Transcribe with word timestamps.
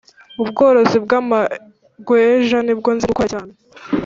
ubworozi 0.41 0.97
bw 1.05 1.11
amagweja 1.21 2.57
nibwo 2.65 2.89
nzi 2.95 3.05
gukora 3.09 3.27
cyane 3.33 3.51